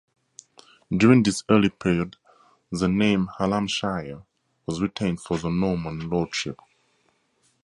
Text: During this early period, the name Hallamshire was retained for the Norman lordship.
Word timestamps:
During 0.89 1.21
this 1.21 1.43
early 1.47 1.69
period, 1.69 2.17
the 2.71 2.87
name 2.87 3.29
Hallamshire 3.37 4.25
was 4.65 4.81
retained 4.81 5.21
for 5.21 5.37
the 5.37 5.51
Norman 5.51 6.09
lordship. 6.09 6.59